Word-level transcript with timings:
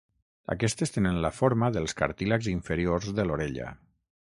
Aquestes 0.53 0.93
tenen 0.95 1.19
la 1.25 1.31
forma 1.41 1.69
dels 1.77 1.95
cartílags 2.01 2.51
inferiors 2.55 3.13
de 3.21 3.29
l'orella. 3.29 3.71